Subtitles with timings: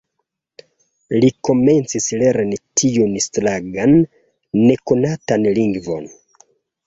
[1.23, 3.93] Li komencis lerni tiun strangan
[4.71, 6.09] nekonatan lingvon.